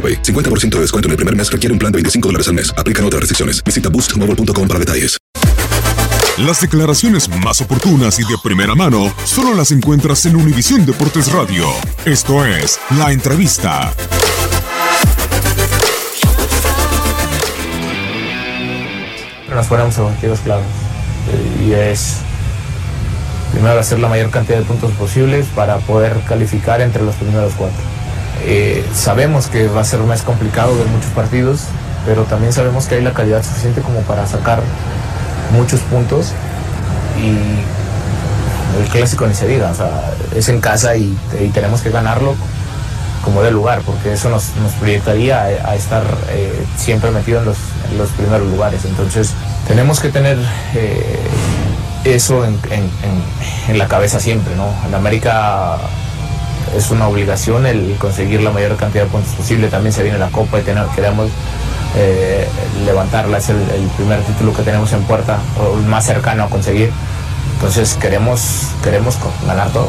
50% 0.00 0.70
de 0.70 0.80
descuento 0.80 1.08
en 1.08 1.12
el 1.12 1.16
primer 1.16 1.36
mes 1.36 1.50
requiere 1.50 1.72
un 1.72 1.78
plan 1.78 1.92
de 1.92 1.96
25 1.96 2.28
dólares 2.28 2.48
al 2.48 2.54
mes. 2.54 2.72
Aplican 2.76 3.04
otras 3.04 3.20
restricciones. 3.20 3.62
Visita 3.64 3.88
boostmobile.com 3.88 4.68
para 4.68 4.80
detalles. 4.80 5.20
Las 6.38 6.62
declaraciones 6.62 7.28
más 7.28 7.60
oportunas 7.60 8.18
y 8.18 8.22
de 8.22 8.38
primera 8.42 8.74
mano 8.74 9.12
solo 9.24 9.54
las 9.54 9.72
encuentras 9.72 10.24
en 10.24 10.36
Univisión 10.36 10.86
Deportes 10.86 11.30
Radio. 11.32 11.66
Esto 12.06 12.46
es 12.46 12.80
La 12.96 13.12
Entrevista. 13.12 13.92
Nos 19.54 19.66
ponemos 19.66 19.98
objetivos 19.98 20.40
claros 20.40 20.64
eh, 21.30 21.66
y 21.66 21.72
es 21.72 22.18
primero 23.52 23.78
hacer 23.78 23.98
la 23.98 24.08
mayor 24.08 24.30
cantidad 24.30 24.58
de 24.58 24.64
puntos 24.64 24.92
posibles 24.92 25.46
para 25.54 25.76
poder 25.78 26.20
calificar 26.26 26.80
entre 26.80 27.02
los 27.02 27.16
primeros 27.16 27.52
cuatro. 27.54 27.89
Eh, 28.44 28.84
sabemos 28.94 29.48
que 29.48 29.68
va 29.68 29.82
a 29.82 29.84
ser 29.84 30.00
mes 30.00 30.22
complicado 30.22 30.76
de 30.76 30.84
muchos 30.86 31.10
partidos, 31.10 31.60
pero 32.06 32.24
también 32.24 32.52
sabemos 32.52 32.86
que 32.86 32.96
hay 32.96 33.02
la 33.02 33.12
calidad 33.12 33.42
suficiente 33.42 33.82
como 33.82 34.00
para 34.00 34.26
sacar 34.26 34.60
muchos 35.52 35.80
puntos 35.80 36.32
y 37.18 38.80
el 38.80 38.88
clásico 38.88 39.26
ni 39.26 39.34
se 39.34 39.46
diga, 39.46 39.70
o 39.70 39.74
sea, 39.74 40.12
es 40.34 40.48
en 40.48 40.60
casa 40.60 40.96
y, 40.96 41.16
tenemos 41.52 41.82
que 41.82 41.90
ganarlo 41.90 42.34
como 43.24 43.42
de 43.42 43.50
lugar, 43.50 43.82
porque 43.84 44.14
eso 44.14 44.30
nos, 44.30 44.44
proyectaría 44.78 45.42
a, 45.42 45.74
estar 45.74 46.04
eh, 46.30 46.64
siempre 46.76 47.10
metido 47.10 47.40
en 47.40 47.46
los, 47.46 48.08
primeros 48.16 48.48
lugares. 48.48 48.84
Entonces, 48.86 49.32
tenemos 49.68 50.00
que 50.00 50.08
tener 50.08 50.38
eh, 50.74 51.18
eso 52.04 52.44
en, 52.44 52.58
en, 53.68 53.78
la 53.78 53.88
cabeza 53.88 54.20
siempre, 54.20 54.56
¿no? 54.56 54.72
En 54.86 54.94
América 54.94 55.76
es 56.76 56.90
una 56.90 57.08
obligación 57.08 57.66
el 57.66 57.96
conseguir 57.98 58.42
la 58.42 58.50
mayor 58.50 58.76
cantidad 58.76 59.04
de 59.04 59.10
puntos 59.10 59.34
posible. 59.34 59.68
También 59.68 59.92
se 59.92 60.02
viene 60.02 60.18
la 60.18 60.28
Copa 60.28 60.60
y 60.60 60.62
queremos 60.62 61.28
eh, 61.96 62.48
levantarla. 62.84 63.38
Es 63.38 63.48
el, 63.48 63.58
primer 63.96 64.20
título 64.22 64.54
que 64.54 64.62
tenemos 64.62 64.92
en 64.92 65.02
puerta, 65.02 65.38
o 65.58 65.78
el 65.78 65.86
más 65.86 66.04
cercano 66.04 66.44
a 66.44 66.48
conseguir. 66.48 66.92
Entonces 67.54 67.94
queremos, 67.94 68.68
queremos 68.82 69.18
ganar 69.46 69.70
todo. 69.70 69.88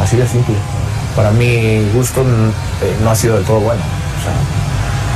Así 0.00 0.16
de 0.16 0.26
simple. 0.26 0.54
Para 1.16 1.30
mi 1.32 1.82
gusto 1.92 2.22
eh, 2.22 2.96
no 3.02 3.10
ha 3.10 3.16
sido 3.16 3.36
del 3.36 3.44
todo 3.44 3.60
bueno. 3.60 3.82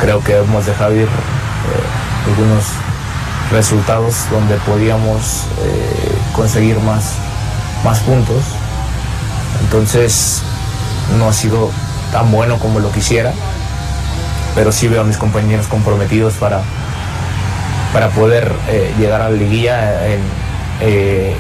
creo 0.00 0.22
que 0.22 0.36
hemos 0.36 0.66
dejado 0.66 0.92
ir 0.94 1.02
eh, 1.02 2.26
algunos 2.26 2.64
resultados 3.52 4.26
donde 4.30 4.56
podíamos 4.56 5.44
conseguir 6.34 6.78
más, 6.80 7.12
más 7.84 8.00
puntos. 8.00 8.42
Entonces 9.62 10.42
no 11.18 11.28
ha 11.28 11.32
sido 11.32 11.70
tan 12.12 12.30
bueno 12.30 12.58
como 12.58 12.80
lo 12.80 12.90
quisiera, 12.92 13.32
pero 14.54 14.72
sí 14.72 14.88
veo 14.88 15.02
a 15.02 15.04
mis 15.04 15.16
compañeros 15.16 15.66
comprometidos 15.66 16.34
para, 16.34 16.62
para 17.92 18.10
poder 18.10 18.52
eh, 18.68 18.94
llegar 18.98 19.22
a 19.22 19.30
la 19.30 19.36
liguilla 19.36 20.06
eh, 20.80 21.36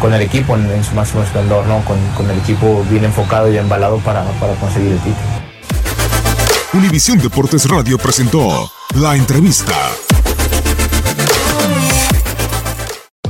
con 0.00 0.14
el 0.14 0.22
equipo 0.22 0.56
en, 0.56 0.84
su 0.84 0.94
máximo 0.94 1.22
esplendor, 1.22 1.66
¿no? 1.66 1.82
con, 1.84 2.30
el 2.30 2.38
equipo 2.38 2.84
bien 2.90 3.04
enfocado 3.04 3.50
y 3.52 3.58
embalado 3.58 3.98
para, 3.98 4.24
para 4.40 4.54
conseguir 4.54 4.92
el 4.92 4.98
título. 4.98 5.40
Univisión 6.72 7.18
Deportes 7.18 7.68
Radio 7.68 7.98
presentó 7.98 8.70
la 8.94 9.16
entrevista. 9.16 9.74